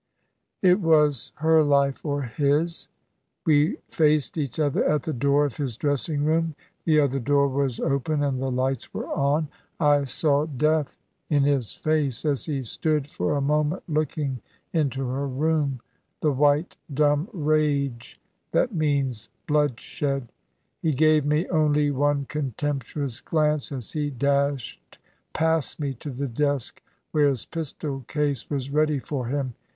"It 0.63 0.79
was 0.81 1.31
her 1.35 1.61
life 1.63 2.03
or 2.03 2.23
his. 2.23 2.89
We 3.45 3.75
faced 3.87 4.35
each 4.35 4.59
other 4.59 4.83
at 4.83 5.03
the 5.03 5.13
door 5.13 5.45
of 5.45 5.57
his 5.57 5.77
dressing 5.77 6.25
room. 6.25 6.55
The 6.85 6.99
other 6.99 7.19
door 7.19 7.47
was 7.47 7.79
open 7.79 8.23
and 8.23 8.41
the 8.41 8.49
lights 8.49 8.91
were 8.95 9.05
on. 9.09 9.49
I 9.79 10.05
saw 10.05 10.47
death 10.47 10.97
in 11.29 11.43
his 11.43 11.73
face 11.75 12.25
as 12.25 12.47
he 12.47 12.63
stood 12.63 13.11
for 13.11 13.35
a 13.37 13.41
moment 13.41 13.83
looking 13.87 14.41
into 14.73 15.07
her 15.07 15.27
room, 15.27 15.81
the 16.21 16.31
white, 16.31 16.77
dumb 16.91 17.27
rage 17.31 18.19
that 18.53 18.73
means 18.73 19.29
bloodshed. 19.45 20.31
He 20.81 20.93
gave 20.93 21.27
me 21.27 21.47
only 21.49 21.91
one 21.91 22.25
contemptuous 22.25 23.21
glance 23.21 23.71
as 23.71 23.91
he 23.91 24.09
dashed 24.09 24.97
past 25.33 25.79
me 25.79 25.93
to 25.93 26.09
the 26.09 26.27
desk 26.27 26.81
where 27.11 27.29
his 27.29 27.45
pistol 27.45 28.03
case 28.07 28.49
was 28.49 28.71
ready 28.71 28.97
for 28.97 29.27
him. 29.27 29.53